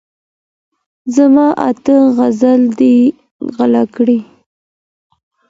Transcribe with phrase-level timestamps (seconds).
[1.15, 2.95] زما اته غزلي دي
[3.55, 4.19] غلا كړي